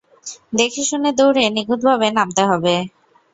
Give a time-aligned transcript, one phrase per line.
[0.53, 2.75] দেখে- শুনে দৌড়ে নিখুঁতভাবে নামতে হবে।